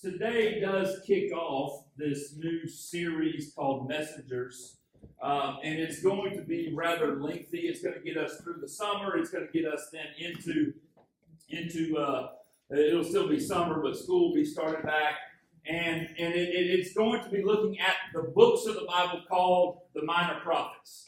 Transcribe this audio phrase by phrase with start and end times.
[0.00, 4.76] today does kick off this new series called Messengers.
[5.20, 7.60] Um, and it's going to be rather lengthy.
[7.60, 9.16] It's going to get us through the summer.
[9.16, 10.72] It's going to get us then into
[11.50, 12.28] into uh,
[12.70, 15.14] it'll still be summer, but school will be started back,
[15.66, 19.22] and and it, it, it's going to be looking at the books of the Bible
[19.28, 21.06] called the Minor Prophets,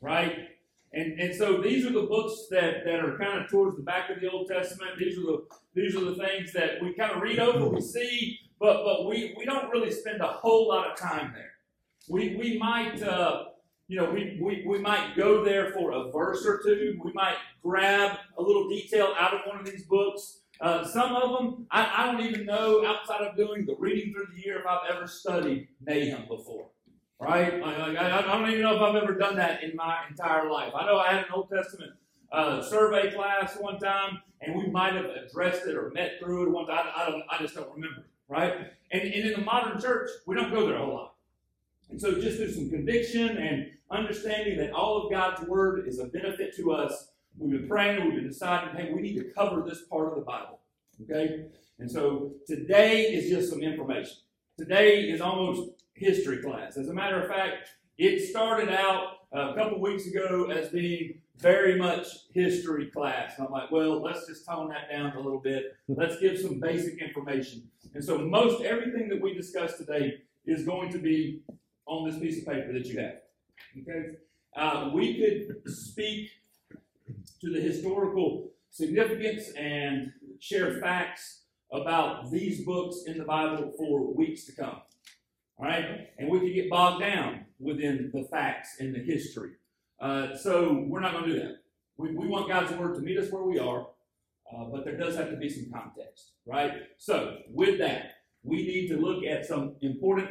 [0.00, 0.50] right?
[0.92, 4.10] And and so these are the books that that are kind of towards the back
[4.10, 4.98] of the Old Testament.
[4.98, 8.38] These are the these are the things that we kind of read over, we see,
[8.58, 11.52] but but we we don't really spend a whole lot of time there.
[12.08, 13.02] We we might.
[13.02, 13.44] Uh,
[13.90, 16.96] you know, we, we, we might go there for a verse or two.
[17.02, 20.42] We might grab a little detail out of one of these books.
[20.60, 24.28] Uh, some of them, I, I don't even know, outside of doing the reading through
[24.32, 26.68] the year, if I've ever studied Nahum before.
[27.20, 27.60] Right?
[27.60, 30.72] Like, I, I, don't even know if I've ever done that in my entire life.
[30.74, 31.92] I know I had an Old Testament
[32.32, 36.50] uh, survey class one time, and we might have addressed it or met through it
[36.50, 36.86] one time.
[36.96, 38.06] I, I, don't, I just don't remember.
[38.28, 38.54] Right?
[38.90, 41.14] And, and in the modern church, we don't go there a whole lot.
[41.90, 46.06] And so, just through some conviction and understanding that all of God's Word is a
[46.06, 49.82] benefit to us, we've been praying, we've been deciding, hey, we need to cover this
[49.90, 50.60] part of the Bible.
[51.02, 51.46] Okay?
[51.80, 54.16] And so, today is just some information.
[54.56, 55.70] Today is almost
[56.00, 56.76] history class.
[56.76, 61.78] As a matter of fact, it started out a couple weeks ago as being very
[61.78, 63.34] much history class.
[63.36, 65.76] And I'm like, well, let's just tone that down a little bit.
[65.88, 67.68] Let's give some basic information.
[67.94, 71.42] And so, most everything that we discuss today is going to be
[71.86, 73.20] on this piece of paper that you have.
[73.82, 74.16] Okay?
[74.56, 76.30] Uh, we could speak
[77.40, 81.42] to the historical significance and share facts
[81.72, 84.80] about these books in the Bible for weeks to come.
[85.60, 86.08] All right?
[86.18, 89.52] And we can get bogged down within the facts and the history.
[90.00, 91.56] Uh, so we're not going to do that.
[91.98, 93.86] We, we want God's Word to meet us where we are,
[94.52, 96.72] uh, but there does have to be some context, right?
[96.96, 100.30] So with that, we need to look at some important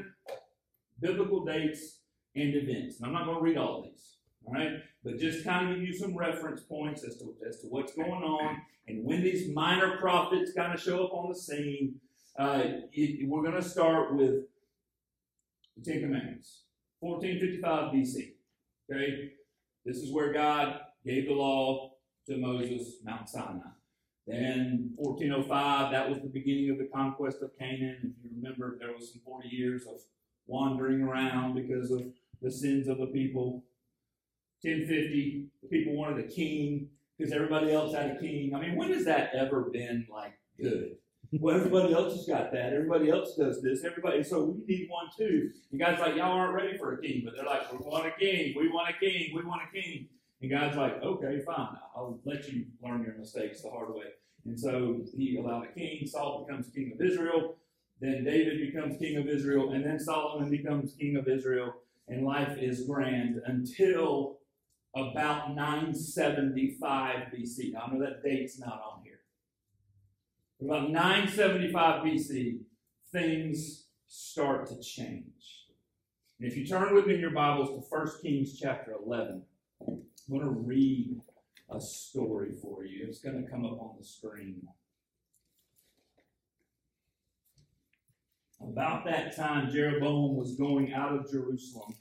[1.00, 2.00] biblical dates
[2.36, 2.98] and events.
[2.98, 4.72] And I'm not going to read all these, all right?
[5.04, 8.24] But just kind of give you some reference points as to, as to what's going
[8.24, 11.96] on and when these minor prophets kind of show up on the scene.
[12.38, 14.46] Uh, it, we're going to start with
[15.84, 16.64] the Ten Commandments,
[17.00, 18.34] 1455 BC.
[18.92, 19.32] Okay?
[19.86, 21.92] This is where God gave the law
[22.28, 23.72] to Moses, Mount Sinai.
[24.28, 28.14] Then 1405, that was the beginning of the conquest of Canaan.
[28.18, 29.96] If you remember, there was some 40 years of
[30.46, 32.04] wandering around because of
[32.42, 33.64] the sins of the people.
[34.62, 38.54] 1050, the people wanted a king because everybody else had a king.
[38.54, 40.98] I mean, when has that ever been like good?
[41.32, 42.74] Well, everybody else has got that.
[42.74, 43.84] Everybody else does this.
[43.84, 45.52] Everybody, so we need one too.
[45.72, 48.12] And God's like, y'all aren't ready for a king, but they're like, we want a
[48.20, 48.56] king.
[48.58, 49.32] We want a king.
[49.36, 50.08] We want a king.
[50.42, 51.78] And God's like, okay, fine.
[51.96, 54.06] I'll let you learn your mistakes the hard way.
[54.46, 56.08] And so he allowed a king.
[56.08, 57.56] Saul becomes king of Israel.
[58.02, 61.74] Then David becomes king of Israel, and then Solomon becomes king of Israel,
[62.08, 64.38] and life is grand until
[64.96, 67.74] about 975 BC.
[67.76, 69.09] I know that date's not on here.
[70.62, 72.60] About 975 BC,
[73.14, 75.68] things start to change.
[76.38, 79.42] And if you turn with me in your Bibles to 1 Kings chapter 11,
[79.88, 81.22] I'm going to read
[81.70, 83.06] a story for you.
[83.08, 84.68] It's going to come up on the screen.
[88.62, 91.96] About that time, Jeroboam was going out of Jerusalem,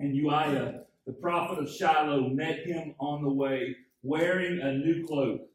[0.00, 5.47] and Ahijah, the prophet of Shiloh, met him on the way, wearing a new cloak.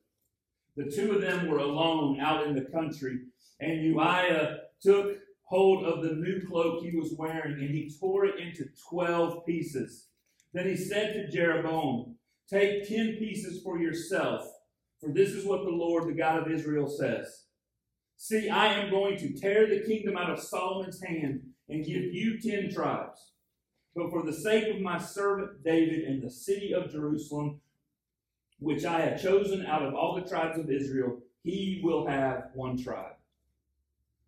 [0.76, 3.20] The two of them were alone out in the country,
[3.60, 8.40] and Ahijah took hold of the new cloak he was wearing, and he tore it
[8.40, 10.08] into twelve pieces.
[10.54, 12.16] Then he said to Jeroboam,
[12.50, 14.48] Take ten pieces for yourself,
[15.00, 17.46] for this is what the Lord, the God of Israel, says.
[18.18, 22.40] See, I am going to tear the kingdom out of Solomon's hand and give you
[22.40, 23.34] ten tribes.
[23.96, 27.62] But for the sake of my servant David and the city of Jerusalem,
[28.64, 32.82] which I have chosen out of all the tribes of Israel, he will have one
[32.82, 33.16] tribe.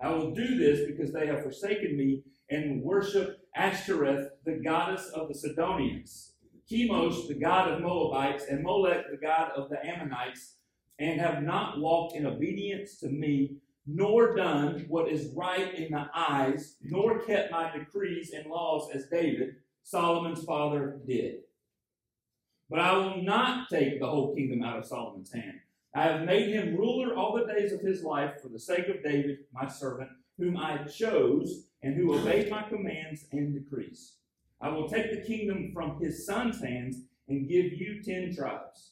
[0.02, 5.30] I will do this because they have forsaken me and worship Ashtoreth, the goddess of
[5.30, 6.34] the Sidonians,
[6.70, 10.56] Chemosh, the god of Moabites, and Molech, the god of the Ammonites,
[11.00, 16.10] and have not walked in obedience to me nor done what is right in the
[16.14, 21.45] eyes, nor kept my decrees and laws as David, Solomon's father, did.
[22.70, 25.60] But I will not take the whole kingdom out of Solomon's hand.
[25.94, 29.04] I have made him ruler all the days of his life for the sake of
[29.04, 34.16] David, my servant, whom I chose, and who obeyed my commands and decrees.
[34.60, 36.98] I will take the kingdom from his son's hands
[37.28, 38.92] and give you ten tribes.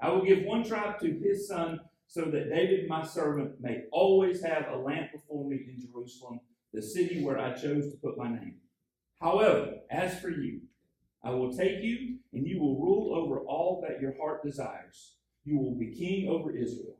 [0.00, 4.42] I will give one tribe to his son so that David my servant may always
[4.44, 6.40] have a lamp before me in Jerusalem,
[6.72, 8.56] the city where I chose to put my name.
[9.20, 10.60] However, as for you,
[11.22, 15.14] I will take you, and you will rule over all that your heart desires.
[15.44, 16.96] You will be king over Israel.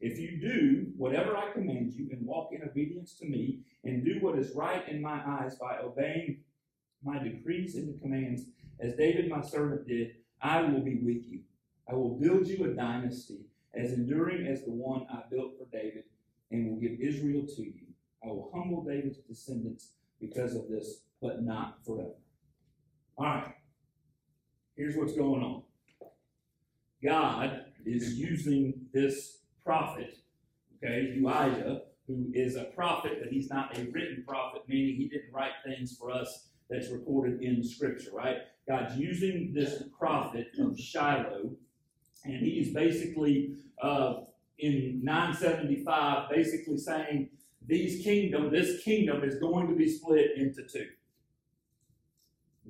[0.00, 4.18] If you do whatever I command you and walk in obedience to me and do
[4.20, 6.40] what is right in my eyes by obeying
[7.02, 8.44] my decrees and commands,
[8.80, 11.40] as David my servant did, I will be with you.
[11.88, 13.40] I will build you a dynasty
[13.74, 16.04] as enduring as the one I built for David
[16.50, 17.86] and will give Israel to you.
[18.22, 22.16] I will humble David's descendants because of this, but not forever.
[23.16, 23.54] All right.
[24.76, 25.62] Here's what's going on
[27.02, 30.18] God is using this prophet,
[30.76, 35.32] okay, Elijah, who is a prophet, but he's not a written prophet, meaning he didn't
[35.32, 38.38] write things for us that's recorded in Scripture, right?
[38.68, 41.52] God's using this prophet of Shiloh,
[42.24, 44.20] and he is basically uh,
[44.58, 47.30] in 975, basically saying
[47.66, 50.86] these kingdom, this kingdom is going to be split into two.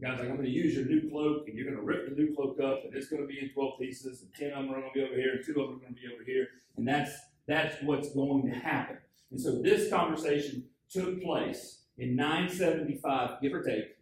[0.01, 2.15] God's like, I'm going to use your new cloak, and you're going to rip the
[2.15, 4.75] new cloak up, and it's going to be in 12 pieces, and 10 of them
[4.75, 6.25] are going to be over here, and two of them are going to be over
[6.25, 7.13] here, and that's
[7.47, 8.99] that's what's going to happen.
[9.31, 13.97] And so this conversation took place in 975, give or take,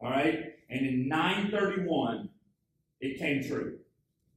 [0.00, 0.54] all right?
[0.68, 2.28] And in 931,
[3.00, 3.78] it came true.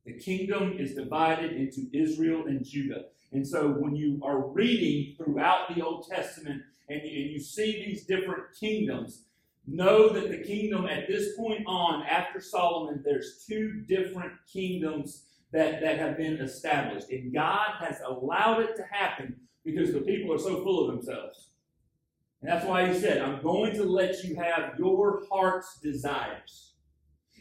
[0.06, 3.06] The kingdom is divided into Israel and Judah.
[3.32, 7.86] And so when you are reading throughout the Old Testament and you, and you see
[7.86, 9.24] these different kingdoms,
[9.66, 15.82] know that the kingdom at this point on, after Solomon, there's two different kingdoms that,
[15.82, 17.10] that have been established.
[17.10, 21.52] And God has allowed it to happen because the people are so full of themselves.
[22.42, 26.74] And that's why he said, I'm going to let you have your heart's desires.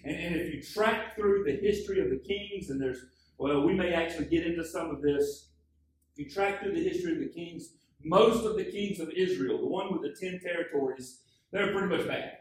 [0.04, 3.00] And, and if you track through the history of the kings, and there's,
[3.36, 5.48] well, we may actually get into some of this.
[6.12, 7.70] If you track through the history of the kings,
[8.04, 11.21] most of the kings of Israel, the one with the ten territories,
[11.52, 12.38] they're pretty much bad.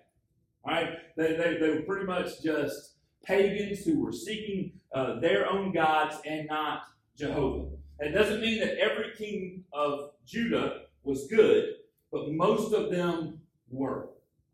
[0.63, 0.90] All right?
[1.18, 6.16] They, they, they were pretty much just pagans who were seeking uh, their own gods
[6.25, 6.84] and not
[7.18, 7.68] Jehovah.
[8.00, 11.75] That doesn't mean that every king of Judah was good,
[12.12, 14.10] but most of them were.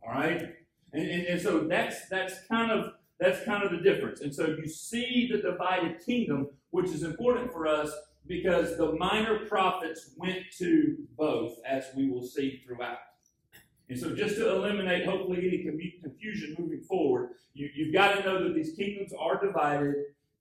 [0.06, 0.54] All right?
[0.94, 4.22] And, and, and so that's that's kind of that's kind of the difference.
[4.22, 7.92] And so you see the divided kingdom, which is important for us
[8.28, 12.98] because the minor prophets went to both, as we will see throughout.
[13.90, 18.44] And so, just to eliminate hopefully any confusion moving forward, you, you've got to know
[18.44, 19.96] that these kingdoms are divided.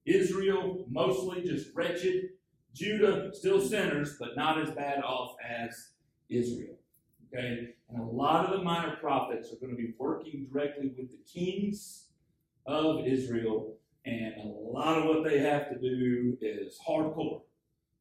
[0.04, 2.30] Israel, mostly just wretched.
[2.74, 5.90] Judah, still sinners, but not as bad off as
[6.28, 6.76] Israel.
[7.32, 7.68] Okay?
[7.88, 11.18] And a lot of the minor prophets are going to be working directly with the
[11.32, 12.08] kings
[12.66, 17.42] of Israel, and a lot of what they have to do is hardcore.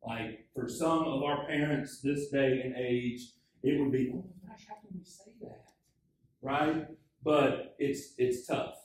[0.06, 3.22] Like for some of our parents this day and age,
[3.66, 5.66] it would be, oh my gosh, how can we say that?
[6.42, 6.88] Right?
[7.24, 8.76] But it's it's tough.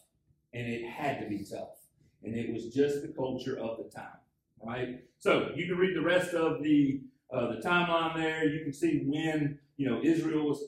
[0.55, 1.77] And it had to be tough.
[2.25, 4.19] And it was just the culture of the time.
[4.63, 5.05] Right?
[5.19, 8.49] So you can read the rest of the uh, the timeline there.
[8.49, 10.65] You can see when you know Israel was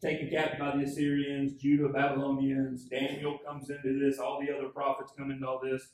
[0.00, 2.84] taken captive by the Assyrians, Judah, Babylonians.
[2.84, 4.18] Daniel comes into this.
[4.18, 5.88] All the other prophets come into all this.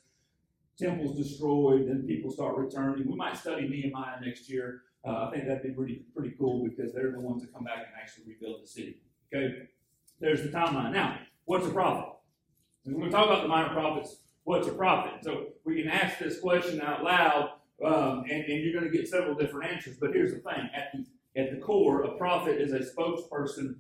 [0.78, 3.06] Temples destroyed, then people start returning.
[3.06, 4.82] We might study Nehemiah next year.
[5.04, 7.78] Uh, I think that'd be pretty pretty cool because they're the ones that come back
[7.78, 8.98] and actually rebuild the city.
[9.34, 9.68] Okay,
[10.20, 10.92] there's the timeline.
[10.92, 12.12] Now, what's a prophet?
[12.84, 14.16] We're going to talk about the minor prophets.
[14.44, 15.22] What's a prophet?
[15.22, 17.50] So we can ask this question out loud,
[17.84, 19.96] um, and, and you're going to get several different answers.
[19.96, 21.04] But here's the thing: at the
[21.40, 23.76] at the core, a prophet is a spokesperson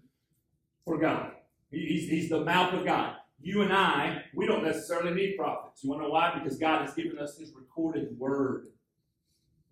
[0.84, 1.32] for God.
[1.70, 3.16] He's, he's the mouth of God.
[3.40, 5.82] You and I, we don't necessarily need prophets.
[5.82, 6.38] You want to know why?
[6.38, 8.68] Because God has given us His recorded word.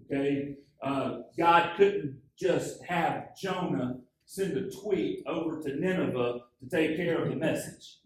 [0.04, 0.56] Okay?
[0.82, 7.22] Uh, God couldn't just have Jonah send a tweet over to Nineveh to take care
[7.22, 7.98] of the message.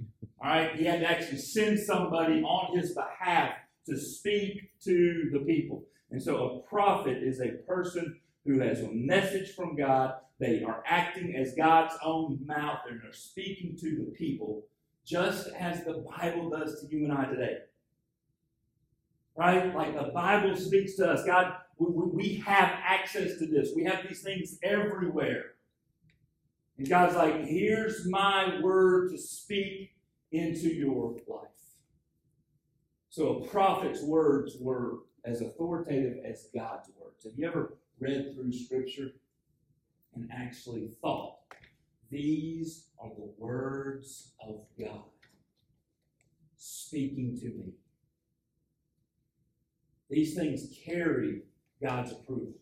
[0.42, 0.74] All right?
[0.74, 3.52] He had to actually send somebody on his behalf
[3.86, 5.84] to speak to the people.
[6.10, 10.14] And so a prophet is a person who has a message from God.
[10.38, 14.64] They are acting as God's own mouth and are speaking to the people,
[15.04, 17.58] just as the Bible does to you and I today.
[19.36, 19.74] Right?
[19.74, 21.24] Like the Bible speaks to us.
[21.24, 23.70] God, we, we have access to this.
[23.74, 25.52] We have these things everywhere.
[26.78, 29.92] And God's like, here's my word to speak
[30.32, 31.48] into your life.
[33.10, 37.24] So a prophet's words were as authoritative as God's words.
[37.24, 39.12] Have you ever read through Scripture
[40.14, 41.36] and actually thought,
[42.10, 45.04] these are the words of God
[46.56, 47.72] speaking to me.
[50.10, 51.42] These things carry
[51.82, 52.52] God's approval.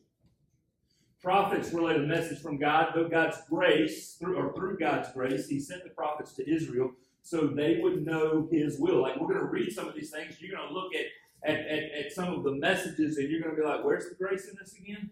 [1.22, 5.60] Prophets relayed a message from God, though God's grace, through, or through God's grace, He
[5.60, 6.92] sent the prophets to Israel
[7.22, 9.00] so they would know His will.
[9.00, 11.06] Like we're going to read some of these things, you're going to look at,
[11.48, 14.16] at, at, at some of the messages, and you're going to be like, where's the
[14.16, 15.10] grace in this again?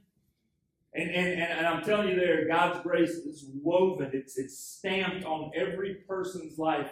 [0.92, 5.52] And, and, and, I'm telling you there, God's grace is woven, it's, it's stamped on
[5.54, 6.90] every person's life.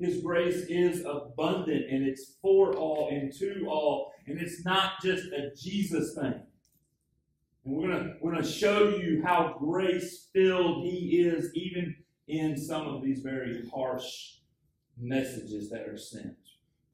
[0.00, 4.12] His grace is abundant and it's for all and to all.
[4.26, 6.34] And it's not just a Jesus thing.
[7.66, 11.96] And we're gonna we're gonna show you how grace filled he is, even
[12.28, 14.36] in some of these very harsh
[14.96, 16.36] messages that are sent.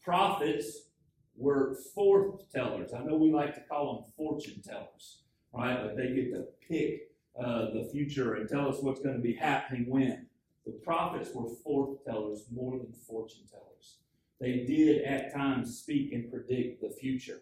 [0.02, 0.88] Prophets
[1.36, 2.94] were foretellers.
[2.94, 5.82] I know we like to call them fortune tellers, right?
[5.84, 9.34] Like they get to pick uh, the future and tell us what's going to be
[9.34, 10.26] happening when.
[10.66, 13.98] The prophets were foretellers more than fortune tellers.
[14.40, 17.40] They did at times speak and predict the future.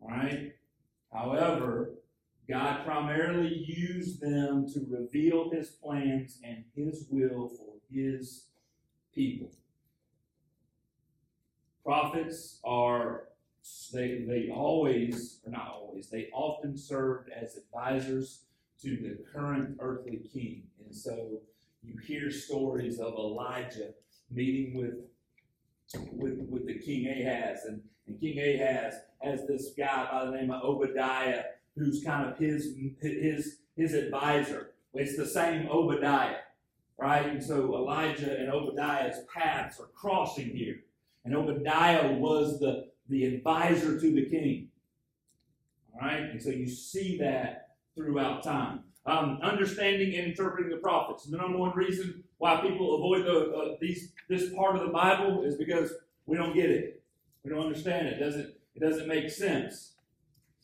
[0.00, 0.52] Right?
[1.12, 1.95] However,
[2.48, 8.46] God primarily used them to reveal his plans and his will for his
[9.14, 9.50] people.
[11.84, 13.24] Prophets are,
[13.92, 18.42] they, they always, or not always, they often served as advisors
[18.82, 20.64] to the current earthly king.
[20.84, 21.40] And so
[21.82, 23.90] you hear stories of Elijah
[24.30, 24.94] meeting with
[26.12, 30.50] with, with the king Ahaz, and, and King Ahaz has this guy by the name
[30.50, 31.44] of Obadiah
[31.76, 34.72] who's kind of his his his advisor.
[34.94, 36.38] It's the same Obadiah,
[36.98, 37.26] right?
[37.26, 40.76] And so Elijah and Obadiah's paths are crossing here.
[41.24, 44.68] And Obadiah was the, the advisor to the king.
[45.92, 46.22] All right?
[46.22, 48.84] And so you see that throughout time.
[49.04, 51.26] Um, understanding and interpreting the prophets.
[51.26, 55.44] The number one reason why people avoid the, uh, these, this part of the Bible
[55.44, 55.92] is because
[56.26, 57.02] we don't get it.
[57.44, 58.14] We don't understand it.
[58.14, 59.92] It doesn't, it doesn't make sense.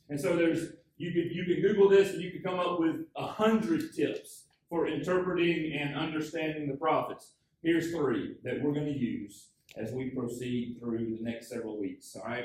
[0.08, 3.06] And so there's you could you could Google this and you could come up with
[3.16, 7.32] a hundred tips for interpreting and understanding the prophets.
[7.62, 12.14] Here's three that we're going to use as we proceed through the next several weeks.
[12.14, 12.44] All right,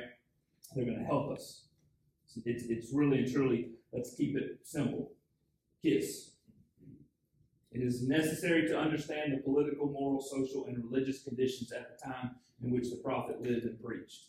[0.76, 1.66] they're going to help us.
[2.46, 3.70] It's, it's really and truly.
[3.94, 5.12] Let's keep it simple.
[5.84, 6.32] KISS.
[7.72, 12.32] It is necessary to understand the political, moral, social, and religious conditions at the time
[12.64, 14.26] in which the prophet lived and preached.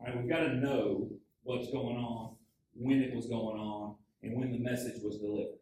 [0.00, 1.10] All right, we've got to know
[1.44, 2.37] what's going on
[2.78, 5.58] when it was going on, and when the message was delivered.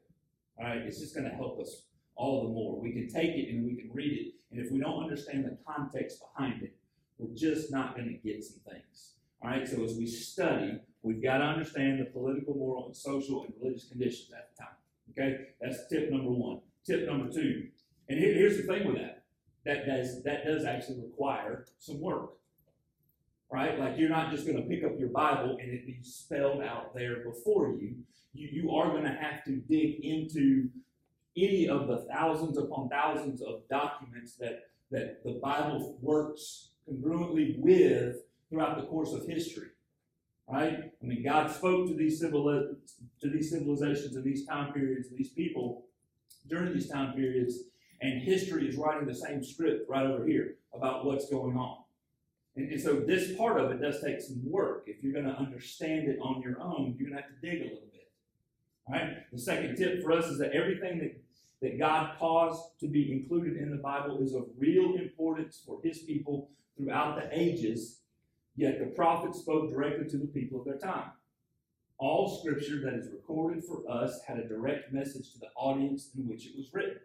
[0.58, 1.82] All right, it's just going to help us
[2.14, 2.80] all the more.
[2.80, 5.58] We can take it and we can read it, and if we don't understand the
[5.66, 6.76] context behind it,
[7.18, 9.14] we're just not going to get some things.
[9.42, 13.44] All right, so as we study, we've got to understand the political, moral, and social
[13.44, 14.75] and religious conditions at the time.
[15.11, 16.61] Okay, that's tip number one.
[16.87, 17.68] Tip number two,
[18.08, 19.25] and here, here's the thing with that:
[19.64, 22.35] that does that does actually require some work
[23.50, 23.78] right?
[23.78, 26.94] Like you're not just going to pick up your Bible and it be spelled out
[26.94, 27.96] there before you.
[28.32, 30.68] You, you are going to have to dig into
[31.36, 38.16] any of the thousands upon thousands of documents that, that the Bible works congruently with
[38.48, 39.68] throughout the course of history.
[40.48, 40.92] Right?
[41.02, 45.18] I mean, God spoke to these civil to these civilizations and these time periods and
[45.18, 45.86] these people
[46.48, 47.58] during these time periods,
[48.00, 51.78] and history is writing the same script right over here about what's going on.
[52.56, 54.84] And, and, so this part of it does take some work.
[54.86, 57.60] If you're going to understand it on your own, you're going to have to dig
[57.60, 58.08] a little bit.
[58.88, 59.16] All right?
[59.32, 61.20] The second tip for us is that everything that,
[61.60, 65.98] that God caused to be included in the Bible is of real importance for his
[65.98, 68.00] people throughout the ages,
[68.56, 71.10] yet the prophets spoke directly to the people of their time.
[71.98, 76.28] All scripture that is recorded for us had a direct message to the audience in
[76.28, 76.98] which it was written.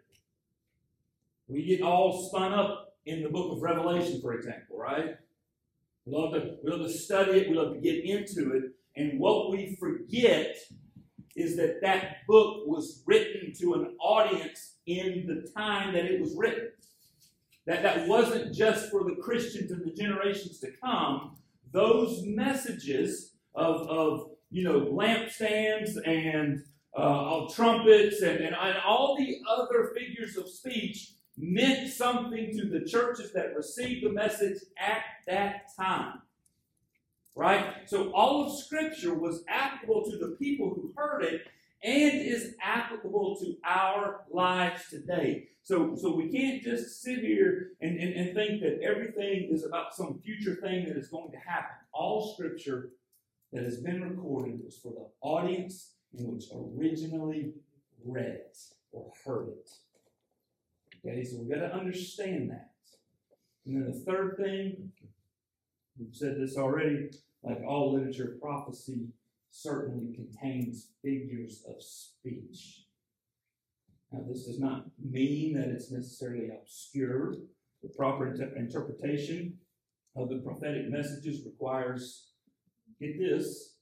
[1.48, 5.16] We get all spun up in the book of Revelation, for example, right?
[6.04, 7.50] We love to, we love to study it.
[7.50, 8.64] We love to get into it.
[8.96, 10.56] And what we forget
[11.36, 16.34] is that that book was written to an audience in the time that it was
[16.36, 16.68] written.
[17.66, 21.36] That that wasn't just for the Christians and the generations to come.
[21.72, 26.62] Those messages of, of you know lampstands and
[26.96, 32.84] uh, trumpets and, and, and all the other figures of speech meant something to the
[32.84, 36.20] churches that received the message at that time.
[37.34, 37.74] Right?
[37.86, 41.42] So all of Scripture was applicable to the people who heard it
[41.82, 45.48] and is applicable to our lives today.
[45.64, 49.94] So, so we can't just sit here and, and, and think that everything is about
[49.94, 51.76] some future thing that is going to happen.
[51.92, 52.90] All Scripture
[53.52, 57.52] that has been recorded was for the audience in which originally
[58.04, 58.56] read it
[58.92, 59.70] or heard it.
[61.04, 62.70] Okay, so we've got to understand that.
[63.66, 64.92] And then the third thing,
[65.98, 67.10] we've said this already,
[67.42, 69.08] like all literature, prophecy
[69.50, 72.84] certainly contains figures of speech.
[74.12, 77.34] Now, this does not mean that it's necessarily obscure.
[77.82, 79.58] The proper inter- interpretation
[80.14, 82.28] of the prophetic messages requires,
[83.00, 83.74] get this,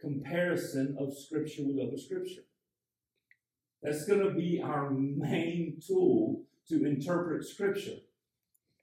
[0.00, 2.42] comparison of Scripture with other Scripture.
[3.82, 7.98] That's going to be our main tool to interpret Scripture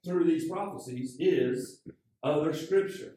[0.06, 1.82] through these prophecies is
[2.24, 3.16] other Scripture.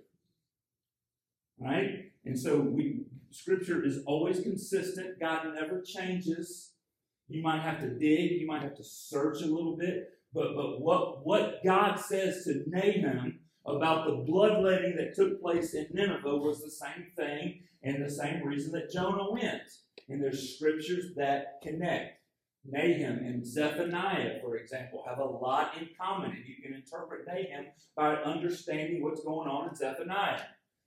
[1.59, 2.12] Right?
[2.25, 5.18] And so we Scripture is always consistent.
[5.18, 6.73] God never changes.
[7.28, 10.80] You might have to dig, you might have to search a little bit, but but
[10.80, 16.62] what what God says to Nahum about the bloodletting that took place in Nineveh was
[16.62, 19.62] the same thing and the same reason that Jonah went.
[20.09, 22.21] And there's scriptures that connect.
[22.66, 27.66] Nahum and Zephaniah, for example, have a lot in common, and you can interpret Nahum
[27.97, 30.40] by understanding what's going on in Zephaniah,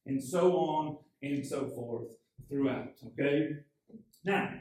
[0.05, 2.07] and so on and so forth
[2.49, 2.93] throughout.
[3.07, 3.49] Okay?
[4.23, 4.53] Now,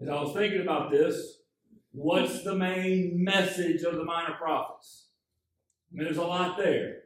[0.00, 1.38] as I was thinking about this,
[1.92, 5.06] what's the main message of the minor prophets?
[5.92, 7.02] I mean, there's a lot there.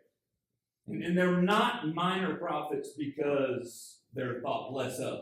[0.87, 5.21] And, and they're not minor prophets because they're thought less of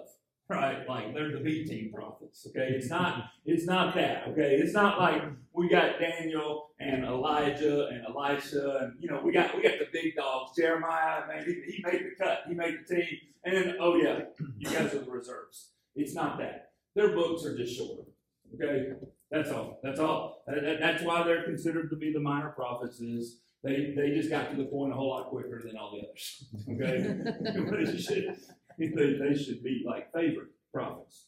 [0.48, 0.88] right?
[0.88, 2.46] Like they're the B team prophets.
[2.48, 4.28] Okay, it's not it's not that.
[4.28, 5.22] Okay, it's not like
[5.52, 9.88] we got Daniel and Elijah and Elisha and you know we got we got the
[9.92, 10.52] big dogs.
[10.56, 12.40] Jeremiah, man, he, he made the cut.
[12.48, 13.18] He made the team.
[13.44, 14.20] And then oh yeah,
[14.58, 15.70] you guys are the reserves.
[15.94, 16.70] It's not that.
[16.94, 18.02] Their books are just shorter.
[18.54, 18.92] Okay,
[19.30, 19.80] that's all.
[19.82, 20.42] That's all.
[20.46, 23.00] That, that's why they're considered to be the minor prophets.
[23.00, 26.06] Is they, they just got to the point a whole lot quicker than all the
[26.06, 26.44] others.
[26.70, 28.34] Okay,
[28.78, 31.24] they, they should be like favorite prophets.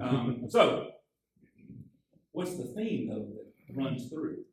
[0.00, 0.88] Um, so,
[2.32, 4.44] what's the theme though that runs through?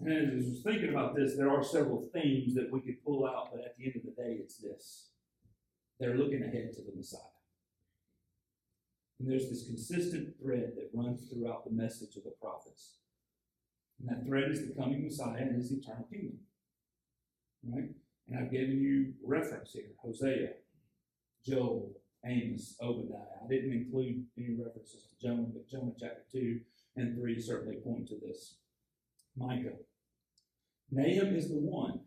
[0.00, 3.26] And as I was thinking about this, there are several themes that we could pull
[3.26, 5.08] out, but at the end of the day, it's this:
[5.98, 7.20] they're looking ahead to the Messiah.
[9.18, 12.96] And there's this consistent thread that runs throughout the message of the prophets.
[14.00, 16.38] And that thread is the coming Messiah and his eternal kingdom.
[17.66, 17.90] Right?
[18.28, 20.50] And I've given you reference here Hosea,
[21.46, 21.92] Joel,
[22.24, 23.44] Amos, Obadiah.
[23.44, 26.60] I didn't include any references to Jonah, but Jonah chapter 2
[26.96, 28.56] and 3 certainly point to this.
[29.36, 29.76] Micah.
[30.90, 32.00] Nahum is the one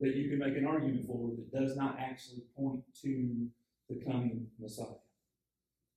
[0.00, 3.48] that you can make an argument for that does not actually point to
[3.88, 4.86] the coming Messiah.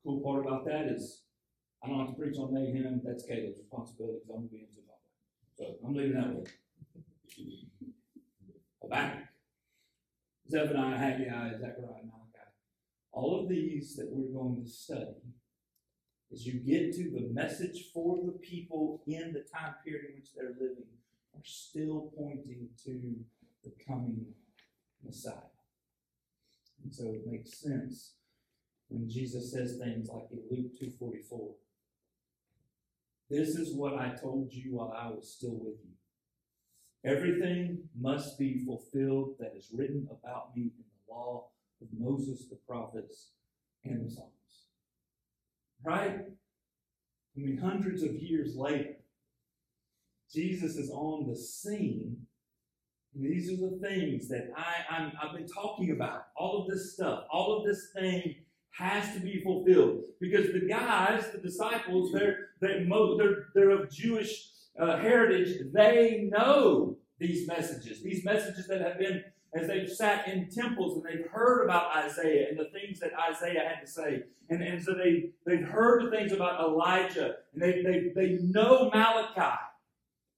[0.03, 1.23] Cool part about that is
[1.83, 3.01] I don't have to preach on Nahum.
[3.03, 4.97] That's Caleb's responsibility because I'm going to be in Zimbabwe.
[5.57, 6.51] So I'm leaving that with
[8.81, 9.23] Habakkuk.
[10.49, 12.47] Zephaniah, Haggai, Zechariah, Malachi.
[13.11, 15.33] All of these that we're going to study,
[16.31, 20.33] as you get to the message for the people in the time period in which
[20.33, 20.87] they're living,
[21.35, 23.15] are still pointing to
[23.63, 24.25] the coming
[25.03, 25.33] Messiah.
[26.83, 28.13] And so it makes sense
[28.87, 31.55] when Jesus says things like in Luke 2:44.
[33.29, 35.95] This is what I told you while I was still with you.
[37.05, 41.47] Everything must be fulfilled that is written about me in the law
[41.81, 43.31] of Moses, the prophets,
[43.83, 44.31] and the Psalms.
[45.83, 46.19] Right?
[47.35, 48.95] I mean, hundreds of years later,
[50.33, 52.17] Jesus is on the scene.
[53.13, 56.27] And these are the things that I, I'm, I've been talking about.
[56.35, 58.35] All of this stuff, all of this thing
[58.71, 64.49] has to be fulfilled because the guys, the disciples, they're they're, they're, they're of Jewish
[64.79, 69.23] uh, heritage, they know these messages, these messages that have been,
[69.55, 73.61] as they've sat in temples and they've heard about Isaiah and the things that Isaiah
[73.67, 74.23] had to say.
[74.49, 78.89] And, and so they, they've heard the things about Elijah and they, they, they know
[78.93, 79.57] Malachi.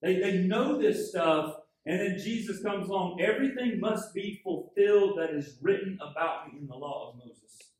[0.02, 1.56] They, they know this stuff.
[1.86, 3.20] And then Jesus comes along.
[3.20, 7.74] Everything must be fulfilled that is written about me in the law of Moses,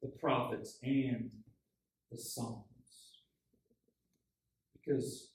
[0.00, 1.30] the prophets, and
[2.10, 2.64] the Psalms.
[4.72, 5.33] Because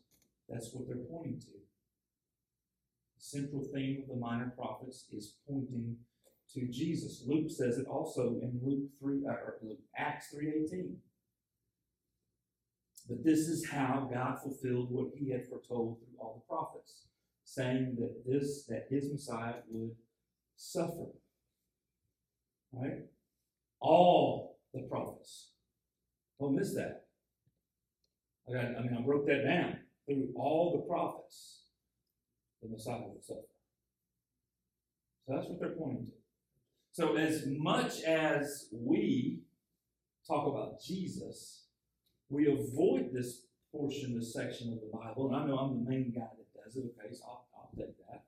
[0.50, 1.48] that's what they're pointing to.
[3.18, 5.98] The central theme of the minor prophets is pointing
[6.54, 7.24] to Jesus.
[7.28, 10.96] Luke says it also in Luke 3 uh, or Luke, Acts 3:18.
[13.08, 17.08] But this is how God fulfilled what he had foretold through all the prophets,
[17.44, 19.96] saying that this that his Messiah would
[20.56, 21.08] suffer.
[22.72, 23.06] Right?
[23.80, 25.52] All the prophets.
[26.40, 27.06] Don't miss that.
[28.48, 31.66] I, got, I mean, I wrote that down through all the prophets,
[32.62, 33.42] the Messiah would suffer.
[35.26, 36.12] So that's what they're pointing to.
[36.92, 39.42] So, as much as we
[40.28, 41.66] talk about Jesus,
[42.30, 45.28] we avoid this portion, this section of the Bible.
[45.28, 47.96] And I know I'm the main guy that does it, okay, so I'll, I'll take
[48.10, 48.24] that.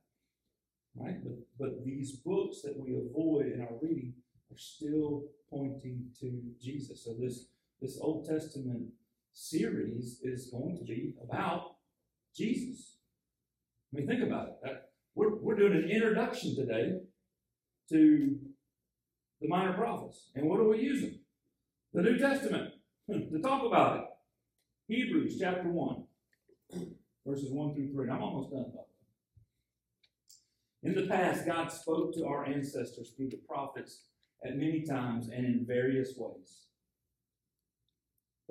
[0.96, 1.18] Right?
[1.24, 4.14] But, but these books that we avoid in our reading
[4.52, 7.04] are still pointing to Jesus.
[7.04, 7.48] So this,
[7.82, 8.90] this Old Testament
[9.34, 11.71] series is going to be about
[12.36, 12.98] Jesus.
[13.94, 14.82] I mean, think about it.
[15.16, 17.00] We're, we're doing an introduction today
[17.90, 18.40] to
[19.42, 20.30] the minor prophets.
[20.36, 21.20] And what are we using?
[21.94, 22.74] The New Testament
[23.10, 23.34] hmm.
[23.34, 24.06] to talk about it.
[24.88, 26.04] Hebrews chapter 1,
[27.26, 28.10] verses 1 through 3.
[28.10, 28.86] I'm almost done, though.
[30.84, 34.04] In the past, God spoke to our ancestors through the prophets
[34.44, 36.66] at many times and in various ways.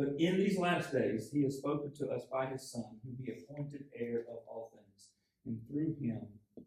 [0.01, 3.33] But in these last days, he has spoken to us by his Son, whom he
[3.33, 5.11] appointed heir of all things,
[5.45, 6.23] and through him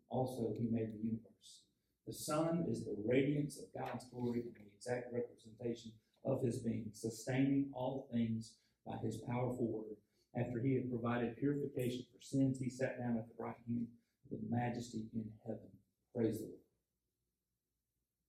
[0.09, 1.63] also he made the universe.
[2.05, 5.93] The Son is the radiance of God's glory and the exact representation
[6.23, 8.53] of his being, sustaining all things
[8.85, 9.97] by his powerful word.
[10.39, 13.87] After he had provided purification for sins, he sat down at the right hand
[14.31, 15.71] of the majesty in heaven.
[16.15, 16.49] Praise the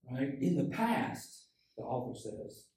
[0.09, 0.23] Lord.
[0.23, 0.41] Right?
[0.41, 2.69] In the past, the author says,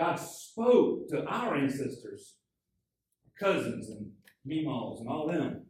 [0.00, 2.36] God spoke to our ancestors,
[3.38, 4.10] cousins and
[4.48, 5.66] meemaws and all them.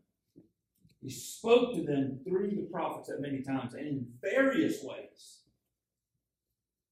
[1.02, 5.40] He spoke to them through the prophets at many times and in various ways.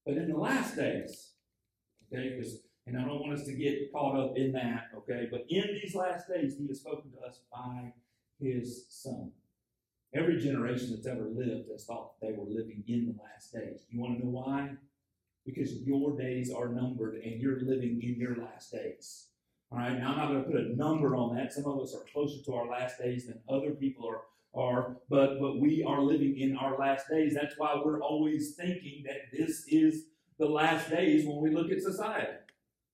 [0.05, 1.31] But in the last days,
[2.11, 5.27] okay, because and I don't want us to get caught up in that, okay?
[5.31, 7.93] But in these last days, he has spoken to us by
[8.41, 9.31] his son.
[10.13, 13.85] Every generation that's ever lived has thought they were living in the last days.
[13.91, 14.71] You want to know why?
[15.45, 19.27] Because your days are numbered and you're living in your last days.
[19.71, 21.53] All right, now I'm not going to put a number on that.
[21.53, 24.21] Some of us are closer to our last days than other people are,
[24.59, 27.35] are but, but we are living in our last days.
[27.35, 30.05] That's why we're always thinking that this is
[30.39, 32.33] the last days when we look at society.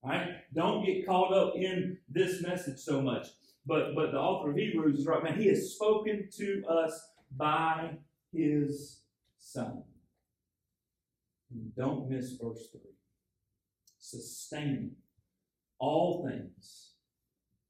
[0.04, 0.36] Right?
[0.54, 3.28] Don't get caught up in this message so much.
[3.66, 5.40] But but the author of Hebrews is right, man.
[5.40, 7.98] He has spoken to us by
[8.32, 9.02] his
[9.40, 9.84] son.
[11.52, 12.82] And don't miss verse 3.
[14.00, 14.92] Sustaining
[15.80, 16.92] all things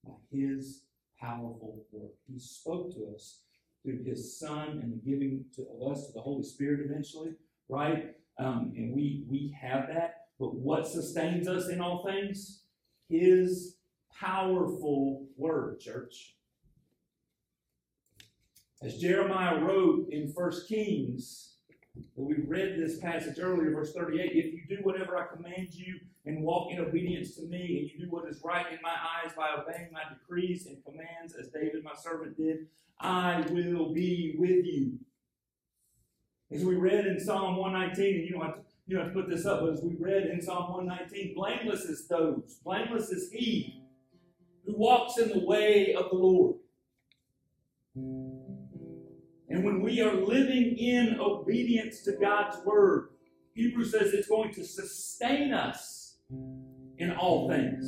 [0.03, 0.83] by his
[1.19, 2.11] powerful work.
[2.31, 3.41] He spoke to us
[3.83, 7.33] through his son and the giving to, us to the Holy Spirit eventually,
[7.69, 8.15] right?
[8.38, 10.27] Um, and we we have that.
[10.39, 12.63] But what sustains us in all things?
[13.09, 13.77] His
[14.19, 16.35] powerful word, church.
[18.81, 21.54] As Jeremiah wrote in 1 Kings,
[22.15, 26.43] we read this passage earlier, verse 38 if you do whatever I command you and
[26.43, 29.49] walk in obedience to me, and you do what is right in my eyes by
[29.60, 32.67] obeying my decrees and commands, as David my servant did,
[32.99, 34.93] I will be with you.
[36.51, 39.29] As we read in Psalm 119, and you don't have to you know, to put
[39.29, 43.81] this up, but as we read in Psalm 119, blameless is those, blameless is he
[44.65, 46.55] who walks in the way of the Lord.
[49.55, 53.11] And when we are living in obedience to God's word,
[53.53, 56.17] Hebrews says it's going to sustain us
[56.97, 57.85] in all things.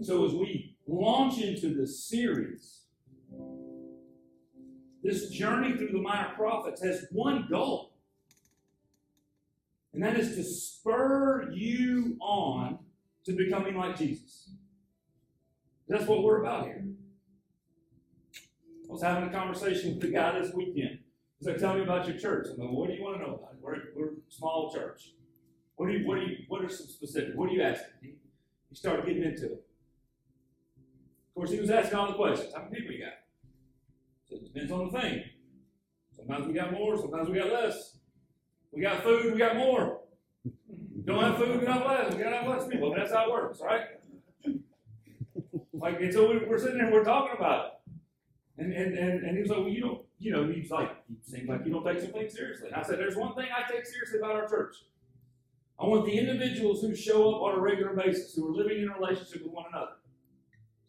[0.00, 2.84] So as we launch into this series,
[5.02, 7.92] this journey through the minor prophets has one goal,
[9.92, 12.78] and that is to spur you on
[13.26, 14.54] to becoming like Jesus.
[15.90, 16.84] That's what we're about here.
[18.88, 21.00] I was having a conversation with a guy this weekend.
[21.38, 23.34] He's like, "Tell me about your church." I'm like, "What do you want to know
[23.34, 23.58] about it?
[23.60, 25.14] We're, we're a small church.
[25.74, 26.06] What do you?
[26.06, 26.36] What do you?
[26.46, 27.34] What are some specific?
[27.34, 28.14] What are you asking?" He,
[28.68, 29.66] he started getting into it.
[31.28, 32.54] Of course, he was asking all the questions.
[32.54, 33.14] How many people you got?
[34.30, 35.24] it depends on the thing.
[36.14, 37.96] Sometimes we got more, sometimes we got less.
[38.70, 40.02] We got food, we got more.
[41.04, 42.14] Don't have food, we got less.
[42.14, 42.94] We got have less people.
[42.94, 43.99] That's how it works, right?
[45.80, 47.72] Like, and so we're sitting there, and we're talking about it.
[48.58, 51.16] And, and, and, and he was like, well, you don't, you know, he's like, he
[51.22, 52.66] seems like you don't take some things seriously.
[52.66, 54.76] And I said, there's one thing I take seriously about our church.
[55.78, 58.90] I want the individuals who show up on a regular basis, who are living in
[58.90, 59.92] a relationship with one another,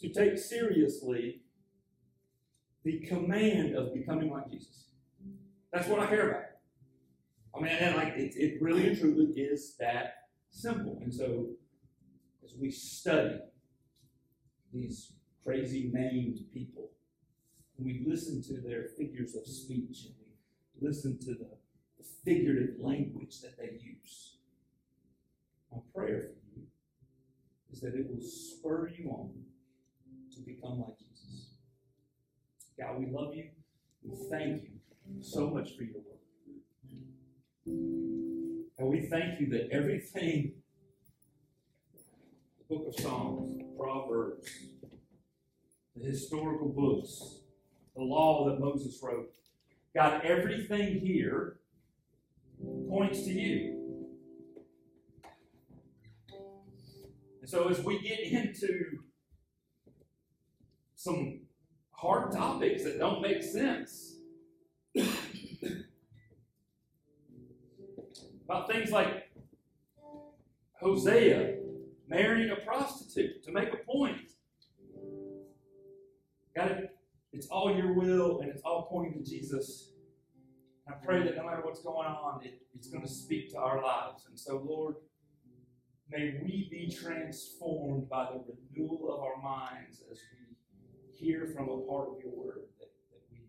[0.02, 1.44] to take seriously
[2.84, 4.88] the command of becoming like Jesus.
[5.72, 6.44] That's what I care about.
[7.56, 10.16] I mean, and like it, it really and truly is that
[10.50, 11.00] simple.
[11.02, 11.52] And so,
[12.44, 13.40] as we study
[14.74, 16.90] these crazy named people,
[17.78, 21.50] we listen to their figures of speech, and we listen to the,
[21.98, 24.38] the figurative language that they use.
[25.72, 26.64] My prayer for you
[27.72, 29.32] is that it will spur you on
[30.36, 31.50] to become like Jesus.
[32.80, 33.50] God, we love you.
[34.04, 36.22] We thank you so much for your work.
[37.66, 40.54] And we thank you that everything,
[42.72, 44.48] book of Psalms, Proverbs,
[45.94, 47.42] the historical books,
[47.98, 49.30] the law that Moses wrote.
[49.94, 51.60] God, everything here
[52.88, 54.08] points to you.
[57.42, 59.00] And so as we get into
[60.96, 61.42] some
[61.92, 64.16] hard topics that don't make sense,
[68.46, 69.30] about things like
[70.80, 71.61] Hosea
[72.12, 74.32] marrying a prostitute to make a point.
[76.56, 76.92] Got it
[77.34, 79.92] it's all your will and it's all pointing to Jesus.
[80.88, 83.82] I pray that no matter what's going on, it, it's going to speak to our
[83.82, 84.26] lives.
[84.28, 84.96] And so, Lord,
[86.10, 90.56] may we be transformed by the renewal of our minds as we
[91.16, 93.44] hear from a part of your word that, that we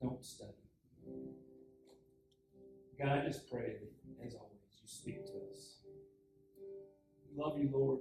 [0.00, 0.50] don't study.
[2.98, 5.79] God, I just pray that, as always, you speak to us.
[7.36, 8.00] Love you, Lord.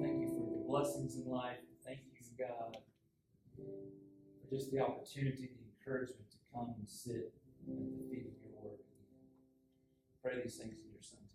[0.00, 1.58] Thank you for the blessings in life.
[1.84, 2.76] Thank you, God,
[3.56, 7.32] for just the opportunity, the encouragement to come and sit
[7.66, 8.78] at the feet of your word.
[10.22, 11.27] Pray these things in your Son.